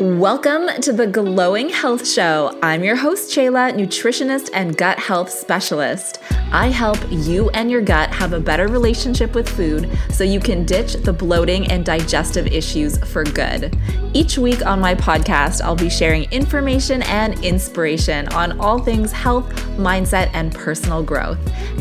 [0.00, 2.58] Welcome to the Glowing Health Show.
[2.62, 6.22] I'm your host, Chela, nutritionist and gut health specialist.
[6.52, 10.64] I help you and your gut have a better relationship with food so you can
[10.64, 13.76] ditch the bloating and digestive issues for good.
[14.14, 19.50] Each week on my podcast, I'll be sharing information and inspiration on all things health,
[19.76, 21.38] mindset, and personal growth.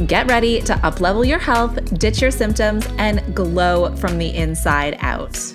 [0.07, 5.53] Get ready to uplevel your health, ditch your symptoms, and glow from the inside out.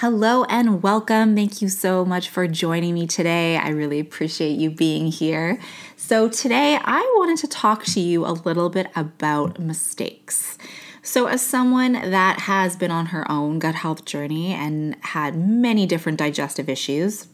[0.00, 1.34] Hello and welcome.
[1.36, 3.58] Thank you so much for joining me today.
[3.58, 5.60] I really appreciate you being here.
[5.94, 10.56] So, today I wanted to talk to you a little bit about mistakes.
[11.02, 15.84] So, as someone that has been on her own gut health journey and had many
[15.84, 17.28] different digestive issues,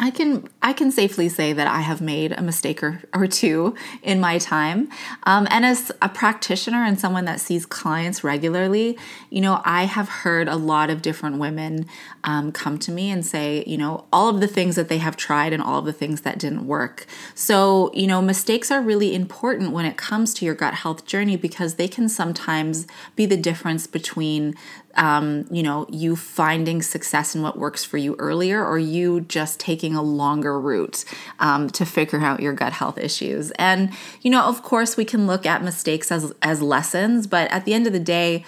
[0.00, 3.76] I can I can safely say that I have made a mistake or, or two
[4.02, 4.88] in my time.
[5.22, 8.98] Um, and as a practitioner and someone that sees clients regularly,
[9.30, 11.86] you know, I have heard a lot of different women
[12.24, 15.16] um, come to me and say, you know, all of the things that they have
[15.16, 17.06] tried and all of the things that didn't work.
[17.36, 21.36] So, you know, mistakes are really important when it comes to your gut health journey
[21.36, 24.56] because they can sometimes be the difference between
[24.96, 29.60] um, you know, you finding success in what works for you earlier, or you just
[29.60, 31.04] taking a longer route
[31.38, 33.50] um, to figure out your gut health issues.
[33.52, 33.90] And
[34.22, 37.74] you know, of course, we can look at mistakes as as lessons, but at the
[37.74, 38.44] end of the day,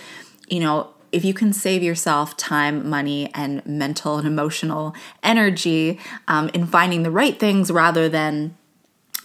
[0.49, 6.51] you know, if you can save yourself time, money, and mental and emotional energy um,
[6.51, 8.57] in finding the right things rather than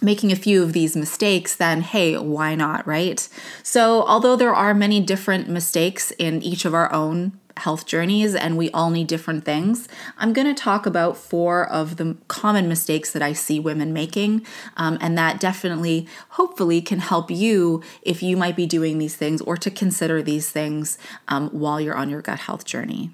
[0.01, 3.27] making a few of these mistakes, then hey, why not, right?
[3.63, 8.57] So, although there are many different mistakes in each of our own health journeys and
[8.57, 13.11] we all need different things, I'm going to talk about four of the common mistakes
[13.11, 14.45] that I see women making.
[14.77, 19.41] Um, and that definitely, hopefully, can help you if you might be doing these things
[19.41, 23.11] or to consider these things um, while you're on your gut health journey.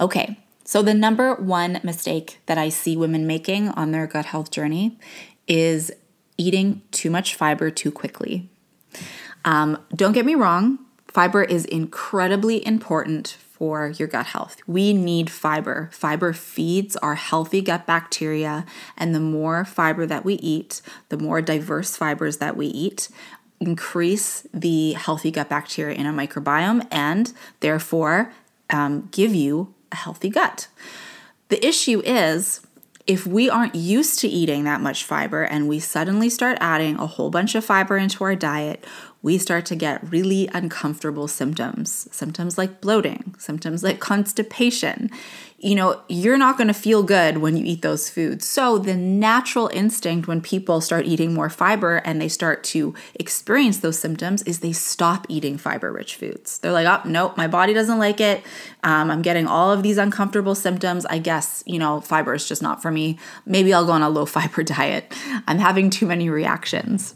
[0.00, 4.50] Okay, so, the number one mistake that I see women making on their gut health
[4.50, 4.98] journey
[5.46, 5.92] is
[6.36, 8.48] eating too much fiber too quickly.
[9.44, 14.56] Um, don't get me wrong, fiber is incredibly important for your gut health.
[14.66, 15.88] We need fiber.
[15.92, 21.40] Fiber feeds our healthy gut bacteria, and the more fiber that we eat, the more
[21.40, 23.08] diverse fibers that we eat,
[23.60, 28.32] increase the healthy gut bacteria in our microbiome and therefore
[28.70, 30.68] um, give you a healthy gut.
[31.48, 32.66] The issue is
[33.06, 37.06] if we aren't used to eating that much fiber and we suddenly start adding a
[37.06, 38.84] whole bunch of fiber into our diet,
[39.24, 42.06] we start to get really uncomfortable symptoms.
[42.12, 45.10] Symptoms like bloating, symptoms like constipation.
[45.56, 48.46] You know, you're not going to feel good when you eat those foods.
[48.46, 53.78] So, the natural instinct when people start eating more fiber and they start to experience
[53.78, 56.58] those symptoms is they stop eating fiber rich foods.
[56.58, 58.42] They're like, oh, nope, my body doesn't like it.
[58.82, 61.06] Um, I'm getting all of these uncomfortable symptoms.
[61.06, 63.18] I guess, you know, fiber is just not for me.
[63.46, 65.10] Maybe I'll go on a low fiber diet.
[65.48, 67.14] I'm having too many reactions.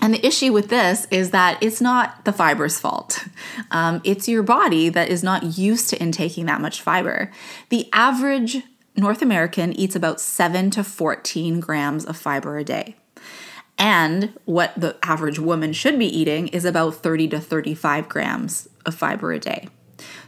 [0.00, 3.24] And the issue with this is that it's not the fiber's fault.
[3.70, 7.32] Um, it's your body that is not used to intaking that much fiber.
[7.70, 8.62] The average
[8.96, 12.96] North American eats about 7 to 14 grams of fiber a day.
[13.78, 18.94] And what the average woman should be eating is about 30 to 35 grams of
[18.94, 19.68] fiber a day.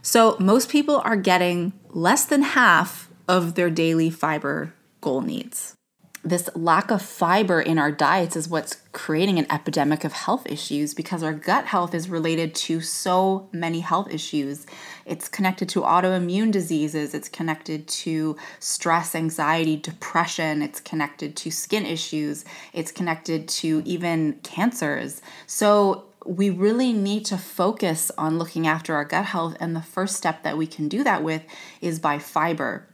[0.02, 5.77] So most people are getting less than half of their daily fiber goal needs
[6.24, 10.92] this lack of fiber in our diets is what's creating an epidemic of health issues
[10.92, 14.66] because our gut health is related to so many health issues.
[15.06, 21.86] It's connected to autoimmune diseases, it's connected to stress, anxiety, depression, it's connected to skin
[21.86, 25.22] issues, it's connected to even cancers.
[25.46, 30.16] So, we really need to focus on looking after our gut health, and the first
[30.16, 31.42] step that we can do that with
[31.80, 32.86] is by fiber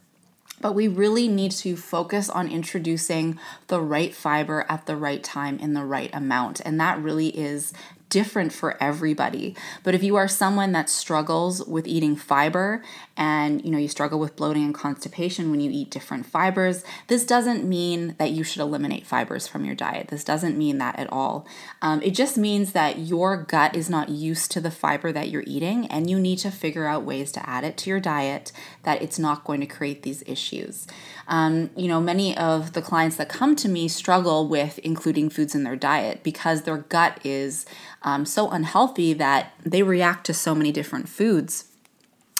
[0.64, 5.58] but we really need to focus on introducing the right fiber at the right time
[5.58, 6.58] in the right amount.
[6.64, 7.74] And that really is
[8.08, 9.56] different for everybody.
[9.82, 12.82] But if you are someone that struggles with eating fiber
[13.16, 17.24] and you know you struggle with bloating and constipation when you eat different fibers, this
[17.24, 20.08] doesn't mean that you should eliminate fibers from your diet.
[20.08, 21.46] This doesn't mean that at all.
[21.82, 25.44] Um, it just means that your gut is not used to the fiber that you're
[25.46, 28.52] eating, and you need to figure out ways to add it to your diet
[28.84, 30.86] that it's not going to create these issues.
[31.26, 35.54] Um, you know, many of the clients that come to me struggle with including foods
[35.54, 37.64] in their diet because their gut is
[38.04, 41.64] um, so unhealthy that they react to so many different foods.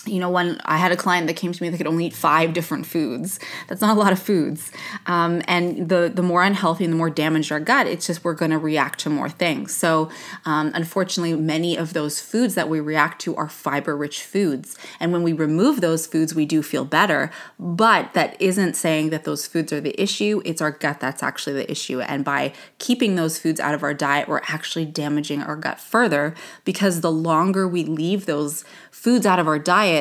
[0.06, 2.14] You know, when I had a client that came to me that could only eat
[2.14, 4.70] five different foods, that's not a lot of foods.
[5.06, 8.34] Um, and the the more unhealthy and the more damaged our gut, it's just we're
[8.34, 9.74] going to react to more things.
[9.74, 10.10] So,
[10.44, 14.76] um, unfortunately, many of those foods that we react to are fiber rich foods.
[15.00, 17.30] And when we remove those foods, we do feel better.
[17.58, 20.42] But that isn't saying that those foods are the issue.
[20.44, 22.00] It's our gut that's actually the issue.
[22.00, 26.34] And by keeping those foods out of our diet, we're actually damaging our gut further
[26.64, 29.93] because the longer we leave those foods out of our diet,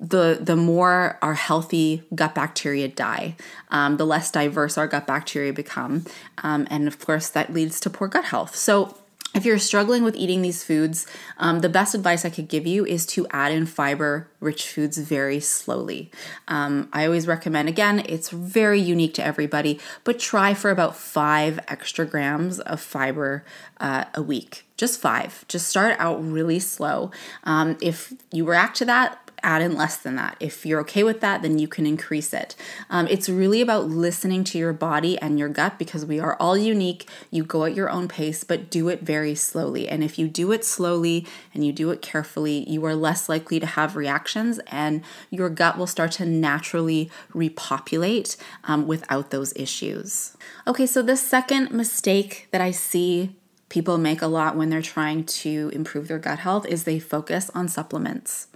[0.00, 3.36] the the more our healthy gut bacteria die,
[3.70, 6.04] um, the less diverse our gut bacteria become,
[6.42, 8.54] um, and of course that leads to poor gut health.
[8.56, 8.96] So.
[9.32, 11.06] If you're struggling with eating these foods,
[11.38, 14.98] um, the best advice I could give you is to add in fiber rich foods
[14.98, 16.10] very slowly.
[16.48, 21.60] Um, I always recommend, again, it's very unique to everybody, but try for about five
[21.68, 23.44] extra grams of fiber
[23.78, 25.44] uh, a week just five.
[25.46, 27.10] Just start out really slow.
[27.44, 30.36] Um, if you react to that, add in less than that.
[30.40, 32.56] If you're okay with that, then you can increase it.
[32.88, 36.56] Um, it's really about listening to your body and your gut because we are all
[36.56, 37.08] unique.
[37.30, 39.88] You go at your own pace, but do it very slowly.
[39.88, 43.60] And if you do it slowly and you do it carefully, you are less likely
[43.60, 50.36] to have reactions and your gut will start to naturally repopulate um, without those issues.
[50.66, 53.36] Okay, so the second mistake that I see
[53.70, 57.50] people make a lot when they're trying to improve their gut health is they focus
[57.54, 58.48] on supplements.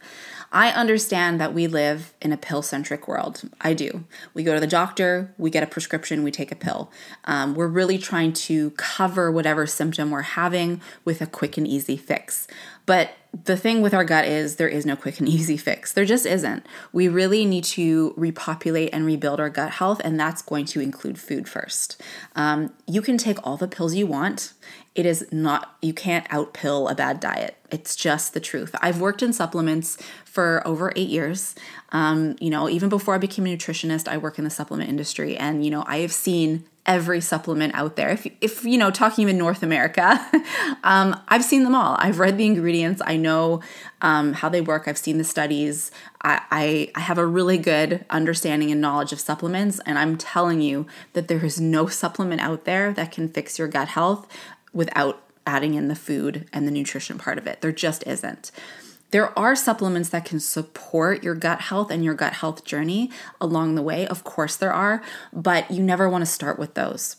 [0.55, 3.43] I understand that we live in a pill centric world.
[3.61, 4.05] I do.
[4.35, 6.93] We go to the doctor, we get a prescription, we take a pill.
[7.25, 11.97] Um, we're really trying to cover whatever symptom we're having with a quick and easy
[11.97, 12.47] fix.
[12.87, 13.11] But
[13.45, 15.93] the thing with our gut is there is no quick and easy fix.
[15.93, 16.65] There just isn't.
[16.93, 21.19] We really need to repopulate and rebuild our gut health, and that's going to include
[21.19, 22.01] food first.
[22.37, 24.53] Um, you can take all the pills you want.
[24.94, 27.56] It is not, you can't outpill a bad diet.
[27.70, 28.75] It's just the truth.
[28.81, 31.56] I've worked in supplements for over eight years.
[31.91, 35.37] Um, you know, even before I became a nutritionist, I work in the supplement industry,
[35.37, 38.11] and, you know, I have seen every supplement out there.
[38.11, 40.20] If, if you know, talking in North America,
[40.85, 41.96] um, I've seen them all.
[41.99, 43.00] I've read the ingredients.
[43.05, 43.62] I know
[44.02, 44.87] um, how they work.
[44.87, 45.91] I've seen the studies.
[46.23, 49.81] I, I, I have a really good understanding and knowledge of supplements.
[49.87, 53.69] And I'm telling you that there is no supplement out there that can fix your
[53.69, 54.26] gut health
[54.75, 57.61] without adding in the food and the nutrition part of it.
[57.61, 58.50] There just isn't.
[59.11, 63.11] There are supplements that can support your gut health and your gut health journey
[63.41, 64.06] along the way.
[64.06, 67.17] Of course, there are, but you never want to start with those.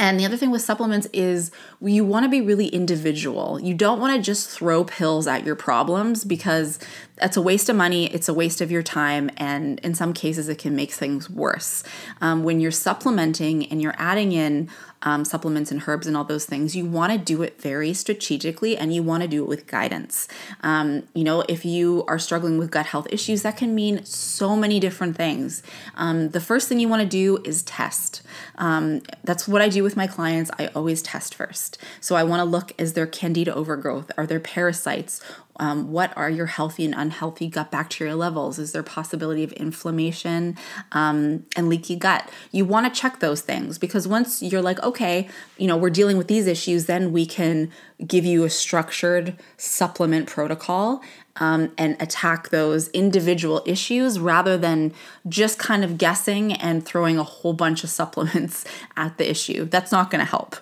[0.00, 1.50] And the other thing with supplements is
[1.80, 3.58] you want to be really individual.
[3.58, 6.78] You don't want to just throw pills at your problems because
[7.16, 10.48] that's a waste of money, it's a waste of your time, and in some cases,
[10.48, 11.82] it can make things worse.
[12.20, 14.70] Um, when you're supplementing and you're adding in
[15.02, 18.76] um, supplements and herbs and all those things, you want to do it very strategically
[18.76, 20.28] and you want to do it with guidance.
[20.62, 24.56] Um, you know, if you are struggling with gut health issues, that can mean so
[24.56, 25.62] many different things.
[25.96, 28.22] Um, the first thing you want to do is test.
[28.56, 30.50] Um, that's what I do with my clients.
[30.58, 31.78] I always test first.
[32.00, 34.10] So I want to look is there candida overgrowth?
[34.16, 35.20] Are there parasites?
[35.58, 38.58] Um, what are your healthy and unhealthy gut bacteria levels?
[38.58, 40.56] Is there possibility of inflammation
[40.92, 42.28] um, and leaky gut?
[42.52, 46.16] You want to check those things because once you're like, okay, you know, we're dealing
[46.16, 47.70] with these issues, then we can
[48.06, 51.02] give you a structured supplement protocol
[51.36, 54.92] um, and attack those individual issues rather than
[55.28, 58.64] just kind of guessing and throwing a whole bunch of supplements
[58.96, 59.64] at the issue.
[59.64, 60.56] That's not going to help.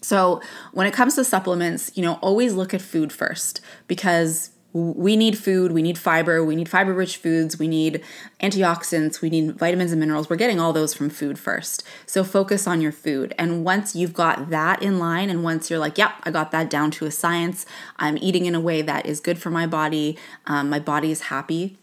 [0.00, 0.40] So,
[0.72, 5.36] when it comes to supplements, you know, always look at food first because we need
[5.36, 8.02] food, we need fiber, we need fiber rich foods, we need
[8.40, 10.30] antioxidants, we need vitamins and minerals.
[10.30, 11.82] We're getting all those from food first.
[12.06, 13.34] So focus on your food.
[13.36, 16.70] And once you've got that in line, and once you're like, yep, I got that
[16.70, 17.66] down to a science,
[17.96, 20.16] I'm eating in a way that is good for my body,
[20.46, 21.76] um, my body is happy,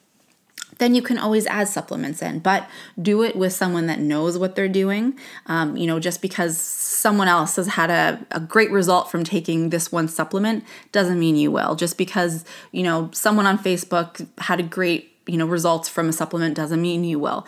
[0.79, 2.67] then you can always add supplements in, but
[3.01, 5.17] do it with someone that knows what they're doing.
[5.47, 9.69] Um, you know, just because someone else has had a, a great result from taking
[9.69, 11.75] this one supplement doesn't mean you will.
[11.75, 16.13] Just because, you know, someone on Facebook had a great, you know, results from a
[16.13, 17.45] supplement doesn't mean you will.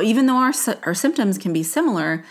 [0.00, 0.52] Even though our,
[0.84, 2.24] our symptoms can be similar,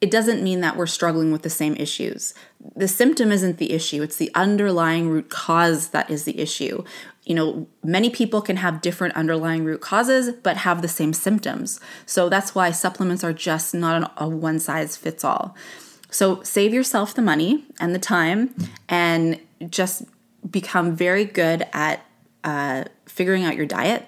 [0.00, 2.34] it doesn't mean that we're struggling with the same issues.
[2.74, 6.84] The symptom isn't the issue, it's the underlying root cause that is the issue
[7.26, 11.80] you know, many people can have different underlying root causes but have the same symptoms.
[12.06, 15.54] So that's why supplements are just not a one size fits all.
[16.08, 18.54] So save yourself the money and the time
[18.88, 20.04] and just
[20.48, 22.06] become very good at
[22.44, 24.06] uh, figuring out your diet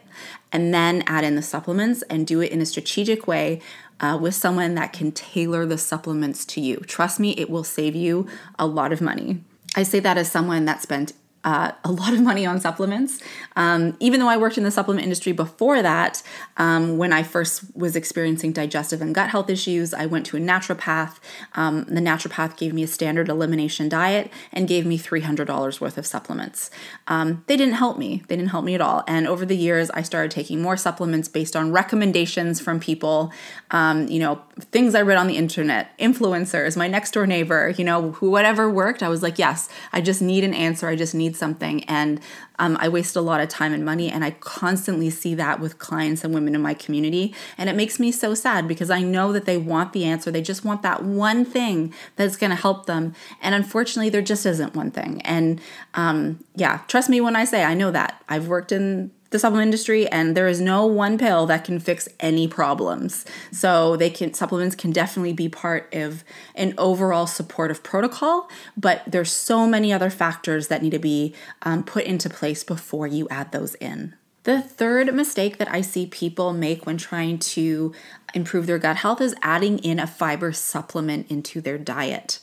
[0.52, 3.60] and then add in the supplements and do it in a strategic way
[4.00, 6.76] uh, with someone that can tailor the supplements to you.
[6.86, 8.28] Trust me, it will save you
[8.60, 9.42] a lot of money.
[9.74, 11.12] I say that as someone that spent
[11.44, 13.20] uh, a lot of money on supplements.
[13.56, 16.22] Um, even though I worked in the supplement industry before that,
[16.56, 20.40] um, when I first was experiencing digestive and gut health issues, I went to a
[20.40, 21.16] naturopath.
[21.54, 26.06] Um, the naturopath gave me a standard elimination diet and gave me $300 worth of
[26.06, 26.70] supplements.
[27.06, 29.04] Um, they didn't help me, they didn't help me at all.
[29.06, 33.32] And over the years, I started taking more supplements based on recommendations from people,
[33.70, 34.42] um, you know,
[34.72, 39.02] things I read on the internet, influencers, my next door neighbor, you know, whatever worked.
[39.02, 40.88] I was like, yes, I just need an answer.
[40.88, 41.84] I just need something.
[41.84, 42.20] And
[42.58, 44.10] um, I waste a lot of time and money.
[44.10, 47.34] And I constantly see that with clients and women in my community.
[47.56, 50.30] And it makes me so sad because I know that they want the answer.
[50.30, 53.14] They just want that one thing that's going to help them.
[53.40, 55.22] And unfortunately, there just isn't one thing.
[55.22, 55.60] And
[55.94, 58.22] um, yeah, trust me when I say I know that.
[58.28, 62.08] I've worked in the supplement industry and there is no one pill that can fix
[62.20, 68.48] any problems so they can supplements can definitely be part of an overall supportive protocol
[68.76, 73.06] but there's so many other factors that need to be um, put into place before
[73.06, 74.14] you add those in
[74.48, 77.92] the third mistake that I see people make when trying to
[78.32, 82.40] improve their gut health is adding in a fiber supplement into their diet.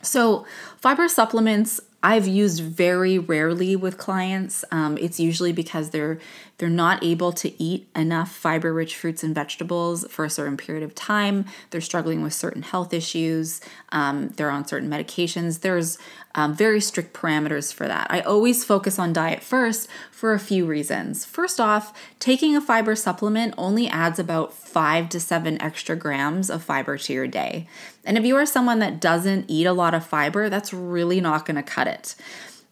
[0.00, 0.46] So,
[0.78, 4.64] fiber supplements I've used very rarely with clients.
[4.70, 6.18] Um, it's usually because they're
[6.58, 10.82] they're not able to eat enough fiber rich fruits and vegetables for a certain period
[10.82, 11.44] of time.
[11.70, 13.60] They're struggling with certain health issues.
[13.92, 15.60] Um, they're on certain medications.
[15.60, 15.98] There's
[16.36, 18.06] um, very strict parameters for that.
[18.10, 21.24] I always focus on diet first for a few reasons.
[21.24, 26.62] First off, taking a fiber supplement only adds about five to seven extra grams of
[26.62, 27.66] fiber to your day.
[28.04, 31.46] And if you are someone that doesn't eat a lot of fiber, that's really not
[31.46, 32.14] going to cut it.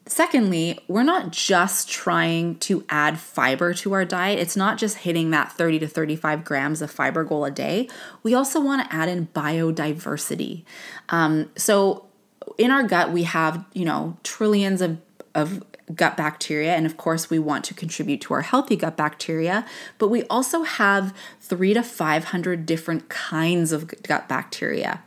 [0.07, 4.39] Secondly, we're not just trying to add fiber to our diet.
[4.39, 7.89] It's not just hitting that 30 to 35 grams of fiber goal a day.
[8.23, 10.65] We also want to add in biodiversity.
[11.09, 12.05] Um, so,
[12.59, 14.99] in our gut, we have, you know, trillions of,
[15.35, 15.63] of
[15.95, 16.75] gut bacteria.
[16.75, 19.67] And of course, we want to contribute to our healthy gut bacteria,
[19.99, 25.03] but we also have three to 500 different kinds of gut bacteria.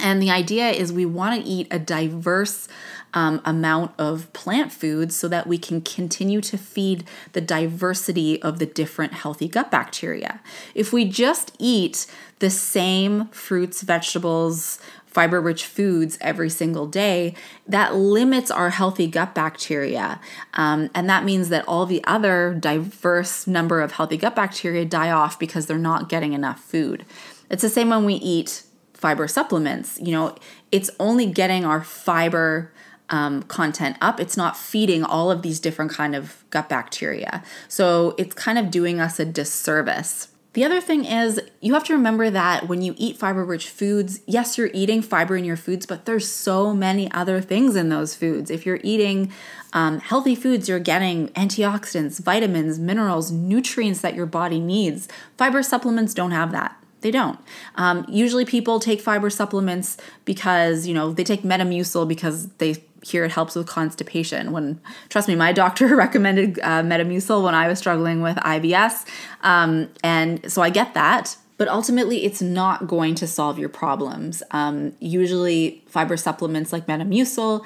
[0.00, 2.68] And the idea is we want to eat a diverse
[3.14, 8.58] um, amount of plant foods so that we can continue to feed the diversity of
[8.58, 10.40] the different healthy gut bacteria.
[10.74, 12.06] If we just eat
[12.38, 14.78] the same fruits, vegetables,
[15.18, 17.34] fiber rich foods every single day,
[17.66, 20.20] that limits our healthy gut bacteria.
[20.54, 25.10] Um, and that means that all the other diverse number of healthy gut bacteria die
[25.10, 27.04] off because they're not getting enough food.
[27.50, 28.62] It's the same when we eat
[28.94, 29.98] fiber supplements.
[30.00, 30.36] You know,
[30.70, 32.72] it's only getting our fiber
[33.10, 38.14] um, content up it's not feeding all of these different kind of gut bacteria so
[38.18, 42.30] it's kind of doing us a disservice the other thing is you have to remember
[42.30, 46.04] that when you eat fiber rich foods yes you're eating fiber in your foods but
[46.04, 48.50] there's so many other things in those foods.
[48.50, 49.30] If you're eating
[49.72, 55.06] um, healthy foods you're getting antioxidants vitamins minerals nutrients that your body needs.
[55.36, 56.76] Fiber supplements don't have that.
[57.02, 57.38] They don't.
[57.76, 63.24] Um, usually, people take fiber supplements because you know they take Metamucil because they hear
[63.24, 64.50] it helps with constipation.
[64.52, 69.06] When trust me, my doctor recommended uh, Metamucil when I was struggling with IBS,
[69.42, 71.36] um, and so I get that.
[71.56, 74.44] But ultimately, it's not going to solve your problems.
[74.52, 77.64] Um, usually, fiber supplements like Metamucil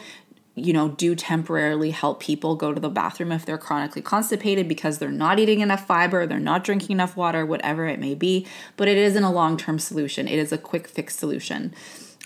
[0.54, 4.98] you know, do temporarily help people go to the bathroom if they're chronically constipated because
[4.98, 8.46] they're not eating enough fiber, they're not drinking enough water, whatever it may be.
[8.76, 11.74] But it isn't a long term solution, it is a quick fix solution.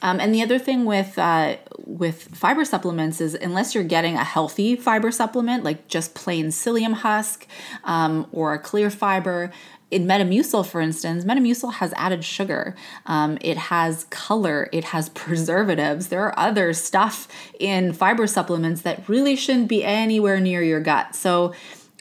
[0.02, 4.24] Um, and the other thing with uh, with fiber supplements is unless you're getting a
[4.24, 7.46] healthy fiber supplement like just plain psyllium husk
[7.84, 9.50] um, or a clear fiber,
[9.90, 12.74] in Metamucil, for instance, Metamucil has added sugar.
[13.06, 14.68] Um, it has color.
[14.72, 16.08] It has preservatives.
[16.08, 17.28] There are other stuff
[17.60, 21.14] in fiber supplements that really shouldn't be anywhere near your gut.
[21.14, 21.54] So,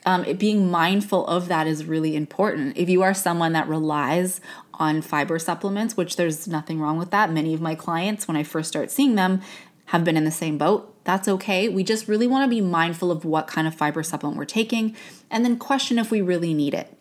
[0.06, 2.76] um, it, being mindful of that is really important.
[2.78, 4.40] If you are someone that relies
[4.74, 8.44] on fiber supplements, which there's nothing wrong with that, many of my clients, when I
[8.44, 9.42] first start seeing them,
[9.86, 10.92] have been in the same boat.
[11.04, 11.68] That's okay.
[11.68, 14.96] We just really want to be mindful of what kind of fiber supplement we're taking
[15.30, 16.95] and then question if we really need it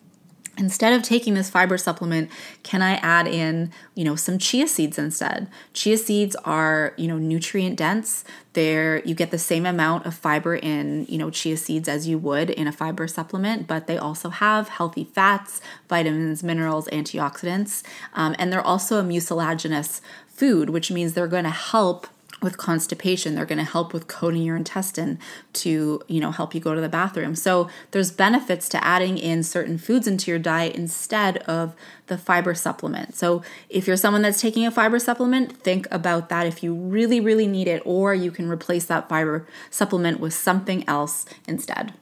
[0.58, 2.30] instead of taking this fiber supplement
[2.64, 5.48] can i add in you know some chia seeds instead?
[5.74, 8.24] Chia seeds are you know nutrient dense.
[8.54, 12.18] There you get the same amount of fiber in you know chia seeds as you
[12.18, 17.84] would in a fiber supplement but they also have healthy fats vitamins minerals antioxidants
[18.14, 22.08] um, and they're also a mucilaginous food which means they're going to help
[22.42, 25.18] with constipation they're going to help with coating your intestine
[25.54, 27.36] to you know help you go to the bathroom.
[27.36, 31.76] So there's benefits to adding in certain foods into your diet instead of
[32.08, 33.16] the fiber supplement.
[33.16, 36.46] So if you're someone that's taking a fiber supplement think about that.
[36.46, 40.88] If you really really need it or you can replace that fiber supplement with something
[40.88, 41.94] else instead.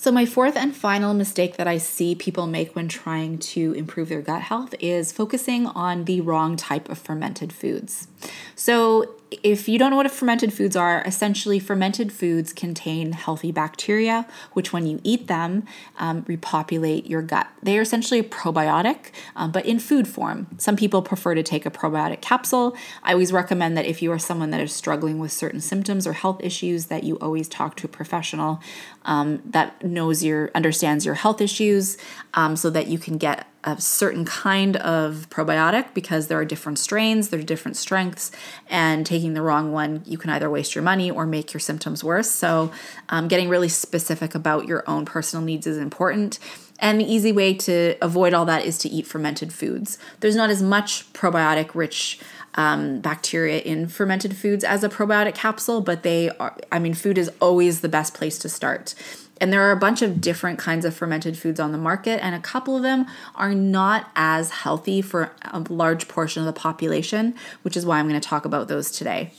[0.00, 4.08] So, my fourth and final mistake that I see people make when trying to improve
[4.08, 8.08] their gut health is focusing on the wrong type of fermented foods.
[8.54, 14.26] So, if you don't know what fermented foods are, essentially fermented foods contain healthy bacteria,
[14.54, 15.64] which when you eat them,
[15.98, 17.48] um, repopulate your gut.
[17.62, 20.48] They are essentially a probiotic, um, but in food form.
[20.58, 22.76] Some people prefer to take a probiotic capsule.
[23.02, 26.12] I always recommend that if you are someone that is struggling with certain symptoms or
[26.12, 28.60] health issues, that you always talk to a professional
[29.04, 31.96] um, that knows your understands your health issues,
[32.34, 36.78] um, so that you can get a certain kind of probiotic because there are different
[36.78, 38.30] strains, there are different strengths,
[38.68, 42.02] and taking the wrong one, you can either waste your money or make your symptoms
[42.02, 42.30] worse.
[42.30, 42.72] So,
[43.10, 46.38] um, getting really specific about your own personal needs is important.
[46.78, 49.98] And the easy way to avoid all that is to eat fermented foods.
[50.20, 52.18] There's not as much probiotic rich
[52.54, 57.18] um, bacteria in fermented foods as a probiotic capsule, but they are, I mean, food
[57.18, 58.94] is always the best place to start.
[59.40, 62.34] And there are a bunch of different kinds of fermented foods on the market, and
[62.34, 67.34] a couple of them are not as healthy for a large portion of the population,
[67.62, 69.32] which is why I'm going to talk about those today.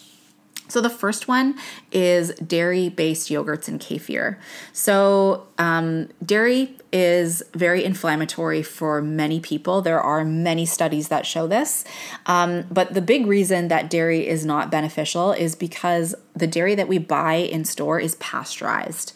[0.71, 1.59] So, the first one
[1.91, 4.37] is dairy based yogurts and kefir.
[4.71, 9.81] So, um, dairy is very inflammatory for many people.
[9.81, 11.83] There are many studies that show this.
[12.25, 16.87] Um, but the big reason that dairy is not beneficial is because the dairy that
[16.87, 19.11] we buy in store is pasteurized.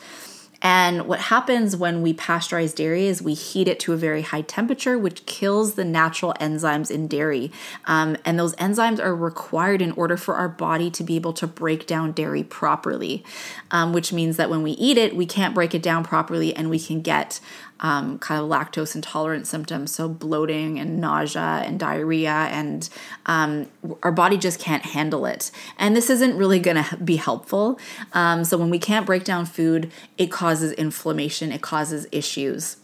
[0.66, 4.42] And what happens when we pasteurize dairy is we heat it to a very high
[4.42, 7.52] temperature, which kills the natural enzymes in dairy.
[7.86, 11.46] Um, and those enzymes are required in order for our body to be able to
[11.46, 13.24] break down dairy properly,
[13.70, 16.72] um, which means that when we eat it, we can't break it down properly and
[16.72, 17.40] we can get
[17.80, 22.90] um, kind of lactose intolerant symptoms, so bloating and nausea and diarrhea, and
[23.26, 23.68] um,
[24.04, 25.52] our body just can't handle it.
[25.78, 27.80] And this isn't really going to be helpful.
[28.14, 32.78] Um, so when we can't break down food, it causes inflammation, it causes issues.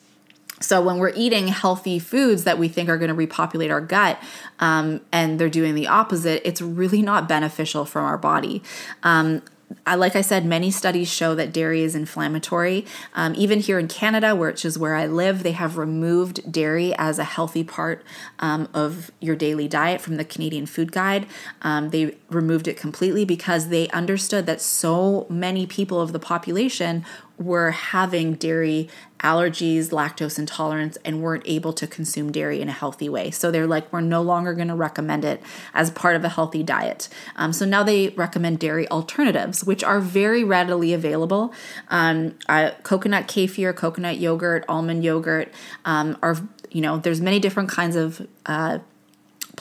[0.59, 4.21] So when we're eating healthy foods that we think are going to repopulate our gut,
[4.59, 8.61] um, and they're doing the opposite, it's really not beneficial from our body.
[9.01, 9.41] Um,
[9.85, 12.85] I, like I said, many studies show that dairy is inflammatory.
[13.13, 17.19] Um, even here in Canada, which is where I live, they have removed dairy as
[17.19, 18.03] a healthy part
[18.39, 21.25] um, of your daily diet from the Canadian Food Guide.
[21.61, 27.05] Um, they removed it completely because they understood that so many people of the population
[27.37, 28.87] were having dairy
[29.19, 33.31] allergies, lactose intolerance, and weren't able to consume dairy in a healthy way.
[33.31, 35.41] So they're like, we're no longer going to recommend it
[35.73, 37.09] as part of a healthy diet.
[37.35, 41.53] Um, so now they recommend dairy alternatives, which are very readily available.
[41.89, 45.51] Um, uh, coconut kefir, coconut yogurt, almond yogurt
[45.85, 46.37] um, are
[46.71, 48.79] you know there's many different kinds of uh,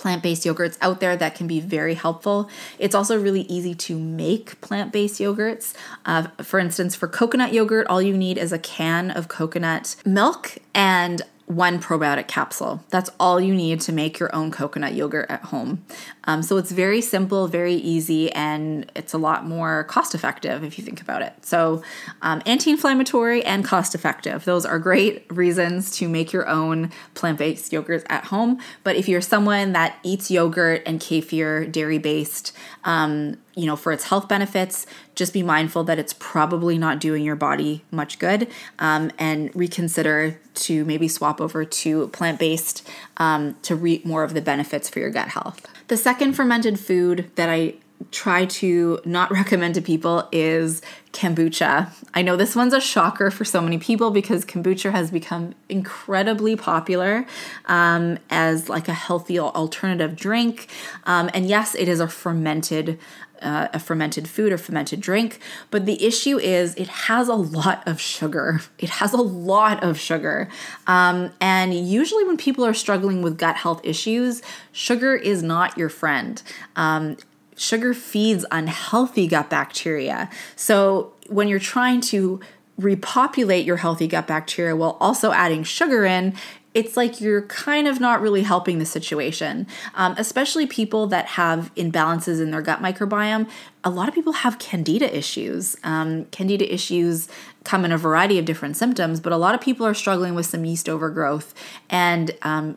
[0.00, 2.48] plant based yogurts out there that can be very helpful.
[2.78, 5.74] It's also really easy to make plant based yogurts.
[6.06, 10.56] Uh, for instance, for coconut yogurt, all you need is a can of coconut milk
[10.74, 12.84] and one probiotic capsule.
[12.90, 15.84] That's all you need to make your own coconut yogurt at home.
[16.24, 20.78] Um, so it's very simple, very easy, and it's a lot more cost effective if
[20.78, 21.32] you think about it.
[21.44, 21.82] So,
[22.22, 24.44] um, anti inflammatory and cost effective.
[24.44, 28.60] Those are great reasons to make your own plant based yogurts at home.
[28.84, 32.52] But if you're someone that eats yogurt and kefir, dairy based,
[32.84, 34.86] um, you know, for its health benefits,
[35.20, 40.40] just be mindful that it's probably not doing your body much good um, and reconsider
[40.54, 44.98] to maybe swap over to plant based um, to reap more of the benefits for
[44.98, 45.66] your gut health.
[45.88, 47.74] The second fermented food that I
[48.10, 50.80] try to not recommend to people is
[51.12, 51.92] kombucha.
[52.14, 56.56] I know this one's a shocker for so many people because kombucha has become incredibly
[56.56, 57.26] popular
[57.66, 60.68] um, as like a healthy alternative drink.
[61.04, 62.98] Um, and yes, it is a fermented
[63.42, 65.40] uh, a fermented food or fermented drink.
[65.70, 68.60] But the issue is it has a lot of sugar.
[68.78, 70.48] It has a lot of sugar.
[70.86, 75.88] Um, and usually, when people are struggling with gut health issues, sugar is not your
[75.88, 76.42] friend.
[76.76, 77.16] Um,
[77.56, 80.30] sugar feeds unhealthy gut bacteria.
[80.56, 82.40] So, when you're trying to
[82.80, 86.34] repopulate your healthy gut bacteria while also adding sugar in,
[86.72, 91.74] it's like you're kind of not really helping the situation, um, especially people that have
[91.74, 93.48] imbalances in their gut microbiome.
[93.82, 95.76] A lot of people have candida issues.
[95.82, 97.28] Um, candida issues
[97.64, 100.46] come in a variety of different symptoms, but a lot of people are struggling with
[100.46, 101.54] some yeast overgrowth,
[101.88, 102.76] and um,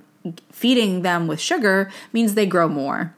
[0.51, 3.13] feeding them with sugar means they grow more.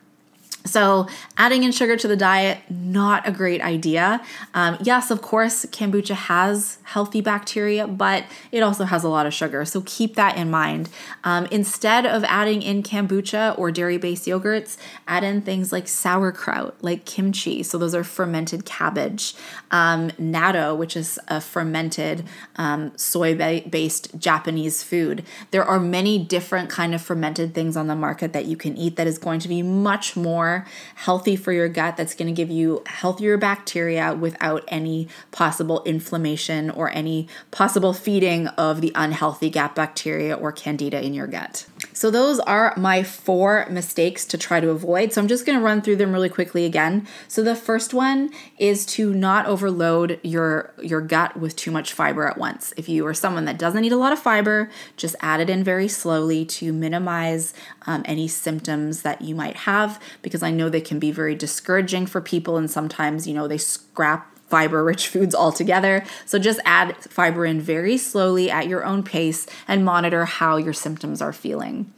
[0.65, 4.21] So, adding in sugar to the diet, not a great idea.
[4.55, 9.33] Um, yes, of course, kombucha has healthy bacteria, but it also has a lot of
[9.33, 9.63] sugar.
[9.65, 10.89] So, keep that in mind.
[11.23, 16.75] Um, instead of adding in kombucha or dairy based yogurts, add in things like sauerkraut,
[16.81, 17.61] like kimchi.
[17.61, 19.35] So, those are fermented cabbage.
[19.69, 22.23] Um, natto, which is a fermented
[22.55, 25.23] um, soy based Japanese food.
[25.51, 28.95] There are many different kind of fermented things on the market that you can eat
[28.95, 30.15] that is going to be much
[30.55, 30.65] more
[30.95, 36.69] healthy for your gut, that's going to give you healthier bacteria without any possible inflammation
[36.69, 41.65] or any possible feeding of the unhealthy gut bacteria or candida in your gut.
[41.95, 45.13] So, those are my four mistakes to try to avoid.
[45.13, 47.07] So, I'm just going to run through them really quickly again.
[47.29, 52.27] So, the first one is to not overload your, your gut with too much fiber
[52.27, 52.73] at once.
[52.75, 55.63] If you are someone that doesn't eat a lot of fiber, just add it in
[55.63, 57.53] very slowly to minimize
[57.87, 62.07] um, any symptoms that you might have because I know they can be very discouraging
[62.07, 66.05] for people, and sometimes, you know, they scrap fiber rich foods altogether.
[66.25, 70.71] So just add fiber in very slowly at your own pace and monitor how your
[70.71, 71.91] symptoms are feeling.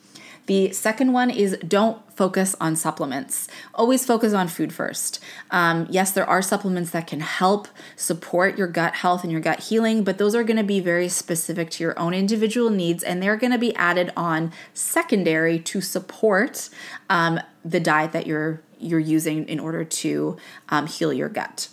[0.47, 3.47] The second one is don't focus on supplements.
[3.75, 5.19] Always focus on food first.
[5.51, 9.59] Um, yes, there are supplements that can help support your gut health and your gut
[9.59, 13.21] healing, but those are going to be very specific to your own individual needs and
[13.21, 16.69] they're going to be added on secondary to support
[17.07, 20.37] um, the diet that you're you're using in order to
[20.69, 21.67] um, heal your gut.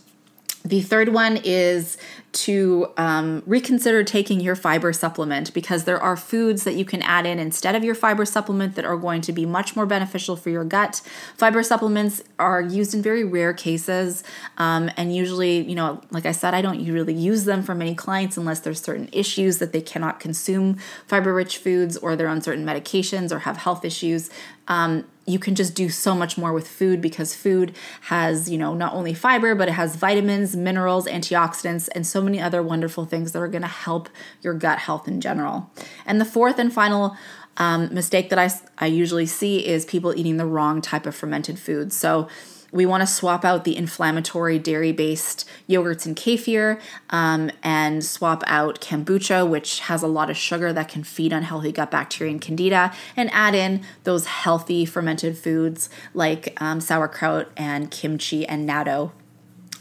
[0.67, 1.99] The third one is
[2.33, 7.27] to um, reconsider taking your fiber supplement because there are foods that you can add
[7.27, 10.49] in instead of your fiber supplement that are going to be much more beneficial for
[10.49, 11.03] your gut.
[11.37, 14.25] Fiber supplements are used in very rare cases,
[14.57, 17.95] um, and usually, you know, like I said, I don't really use them for many
[17.95, 22.41] clients unless there's certain issues that they cannot consume fiber rich foods or they're on
[22.41, 24.31] certain medications or have health issues.
[24.67, 28.75] Um, you can just do so much more with food because food has, you know,
[28.75, 33.33] not only fiber, but it has vitamins, minerals, antioxidants, and so many other wonderful things
[33.33, 34.09] that are going to help
[34.43, 35.71] your gut health in general.
[36.05, 37.17] And the fourth and final
[37.57, 41.59] um, mistake that I, I usually see is people eating the wrong type of fermented
[41.59, 41.93] food.
[41.93, 42.29] So,
[42.75, 48.43] we want to swap out the inflammatory dairy based yogurts and kefir um, and swap
[48.47, 52.43] out kombucha, which has a lot of sugar that can feed unhealthy gut bacteria and
[52.43, 59.13] candida, and add in those healthy fermented foods like um, sauerkraut and kimchi and natto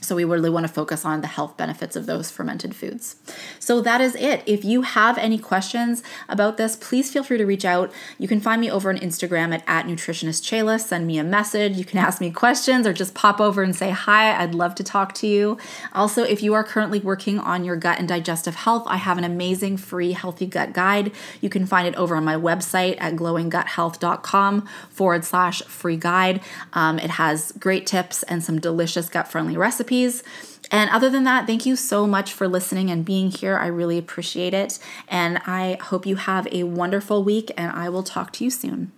[0.04, 3.16] so we really want to focus on the health benefits of those fermented foods.
[3.60, 4.44] So that is it.
[4.46, 7.92] If you have any questions about this, please feel free to reach out.
[8.18, 10.80] You can find me over on Instagram at, at nutritionistchela.
[10.80, 11.78] Send me a message.
[11.78, 14.36] You can ask me questions or just pop over and say hi.
[14.36, 15.58] I'd love to talk to you.
[15.94, 19.24] Also, if you are currently working on your gut and digestive health, I have an
[19.24, 21.12] amazing free healthy gut guide.
[21.40, 26.42] You can find it over on my website at glowingguthealth.com forward slash free guide.
[26.74, 30.24] Um, it has great tips and some delicious gut friendly recipes recipes.
[30.72, 33.58] And other than that, thank you so much for listening and being here.
[33.58, 34.80] I really appreciate it.
[35.08, 38.92] And I hope you have a wonderful week, and I will talk to you soon.